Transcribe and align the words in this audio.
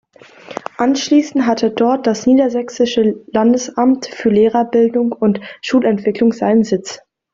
Anschließend 0.79 1.45
hat 1.45 1.63
dort 1.79 2.07
das 2.07 2.25
Niedersächsische 2.25 3.23
Landesamt 3.27 4.07
für 4.07 4.29
Lehrerbildung 4.29 5.11
und 5.11 5.39
Schulentwicklung 5.61 6.33
seinen 6.33 6.63
Sitz. 6.63 7.01